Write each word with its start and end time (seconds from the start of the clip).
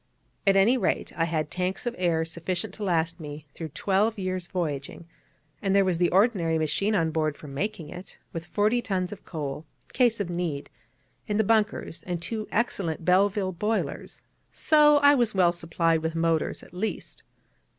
At 0.47 0.55
any 0.55 0.79
rate, 0.79 1.13
I 1.15 1.25
had 1.25 1.51
tanks 1.51 1.85
of 1.85 1.93
air 1.95 2.25
sufficient 2.25 2.73
to 2.73 2.83
last 2.83 3.19
me 3.19 3.45
through 3.53 3.67
twelve 3.67 4.17
years' 4.17 4.47
voyaging; 4.47 5.05
and 5.61 5.75
there 5.75 5.85
was 5.85 5.99
the 5.99 6.09
ordinary 6.09 6.57
machine 6.57 6.95
on 6.95 7.11
board 7.11 7.37
for 7.37 7.47
making 7.47 7.89
it, 7.89 8.17
with 8.33 8.47
forty 8.47 8.81
tons 8.81 9.11
of 9.11 9.25
coal, 9.25 9.63
in 9.89 9.93
case 9.93 10.19
of 10.19 10.27
need, 10.27 10.71
in 11.27 11.37
the 11.37 11.43
bunkers, 11.43 12.01
and 12.07 12.19
two 12.19 12.47
excellent 12.51 13.05
Belleville 13.05 13.51
boilers: 13.51 14.23
so 14.51 14.97
I 15.03 15.13
was 15.13 15.35
well 15.35 15.51
supplied 15.51 16.01
with 16.01 16.15
motors 16.15 16.63
at 16.63 16.73
least. 16.73 17.21